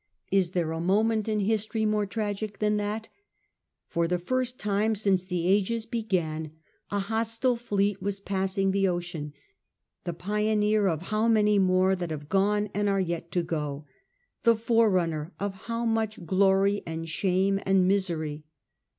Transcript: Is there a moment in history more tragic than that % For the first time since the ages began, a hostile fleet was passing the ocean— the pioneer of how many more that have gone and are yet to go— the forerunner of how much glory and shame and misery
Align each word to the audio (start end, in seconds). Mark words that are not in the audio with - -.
Is 0.31 0.49
there 0.57 0.71
a 0.71 0.81
moment 0.81 1.29
in 1.29 1.41
history 1.41 1.85
more 1.85 2.07
tragic 2.07 2.57
than 2.57 2.77
that 2.77 3.07
% 3.47 3.87
For 3.91 4.07
the 4.07 4.17
first 4.17 4.57
time 4.57 4.95
since 4.95 5.23
the 5.23 5.45
ages 5.45 5.85
began, 5.85 6.53
a 6.89 6.97
hostile 6.97 7.55
fleet 7.55 8.01
was 8.01 8.19
passing 8.19 8.71
the 8.71 8.87
ocean— 8.87 9.31
the 10.05 10.13
pioneer 10.13 10.87
of 10.87 11.09
how 11.13 11.27
many 11.27 11.59
more 11.59 11.95
that 11.95 12.09
have 12.09 12.29
gone 12.29 12.69
and 12.73 12.89
are 12.89 12.99
yet 12.99 13.31
to 13.33 13.43
go— 13.43 13.85
the 14.41 14.55
forerunner 14.55 15.33
of 15.39 15.53
how 15.69 15.85
much 15.85 16.25
glory 16.25 16.81
and 16.87 17.07
shame 17.07 17.59
and 17.63 17.87
misery 17.87 18.43